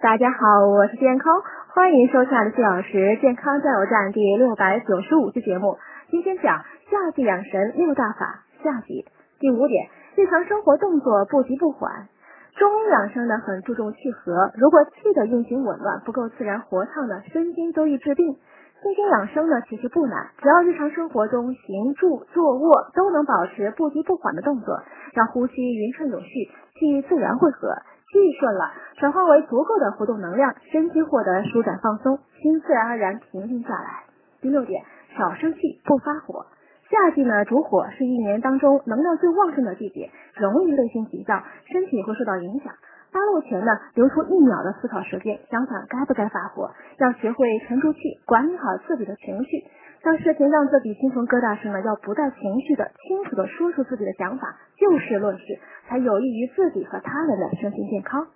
[0.00, 1.42] 大家好，我是健康，
[1.74, 5.76] 欢迎收看的四小时健康加油站第六百九十五期节目。
[6.08, 9.06] 今天讲夏季养神六大法，下集。
[9.40, 12.06] 第五点，日常生活动作不急不缓。
[12.54, 18.36] 中医养生呢，很注重气和，如果气的运行紊乱，不够自然活畅呢，身心都易致病。
[18.80, 24.80] 心经养生呢，其实不难，只要日常生活中行住坐卧都能保持不急不缓的动作，
[25.12, 26.28] 让呼吸匀称有序，
[26.78, 27.74] 气自然会和。
[28.10, 34.04] 气顺了，转化为足够的活动能量，身体获得舒展放松，心自然而然平静下来。
[34.40, 34.82] 第六点，
[35.16, 36.46] 少生气，不发火。
[36.88, 42.72] 夏季呢主火，是一年当中能量最旺盛的季节，容易内心急躁，身体会受到影响。
[43.12, 49.64] 发怒前呢，留出一秒的思考时间，想想该不该发火，要学会沉住气，管理好自己的情绪。
[50.02, 55.44] 当事情让自己心存疙瘩时呢，要不带情绪的、清楚的说出自己的想法，就事论事，
[55.88, 58.26] 才有益于自己和他人的身心健康。